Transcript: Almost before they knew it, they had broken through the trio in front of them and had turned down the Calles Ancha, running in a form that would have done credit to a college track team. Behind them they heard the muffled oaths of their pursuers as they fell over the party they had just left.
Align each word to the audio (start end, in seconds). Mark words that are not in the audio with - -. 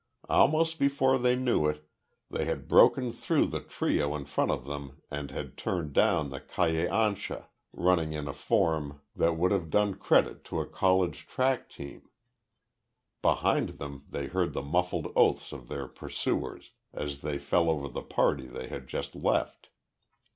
Almost 0.29 0.79
before 0.79 1.19
they 1.19 1.35
knew 1.35 1.67
it, 1.67 1.87
they 2.31 2.45
had 2.45 2.67
broken 2.67 3.11
through 3.11 3.45
the 3.45 3.59
trio 3.61 4.15
in 4.15 4.25
front 4.25 4.49
of 4.49 4.65
them 4.65 5.03
and 5.11 5.29
had 5.29 5.57
turned 5.59 5.93
down 5.93 6.31
the 6.31 6.39
Calles 6.39 6.87
Ancha, 6.89 7.49
running 7.71 8.11
in 8.11 8.27
a 8.27 8.33
form 8.33 9.01
that 9.15 9.37
would 9.37 9.51
have 9.51 9.69
done 9.69 9.93
credit 9.93 10.43
to 10.45 10.59
a 10.59 10.65
college 10.65 11.27
track 11.27 11.69
team. 11.69 12.09
Behind 13.21 13.77
them 13.77 14.05
they 14.09 14.25
heard 14.25 14.53
the 14.53 14.63
muffled 14.63 15.13
oaths 15.15 15.51
of 15.51 15.67
their 15.67 15.87
pursuers 15.87 16.71
as 16.91 17.21
they 17.21 17.37
fell 17.37 17.69
over 17.69 17.87
the 17.87 18.01
party 18.01 18.47
they 18.47 18.69
had 18.69 18.87
just 18.87 19.13
left. 19.13 19.69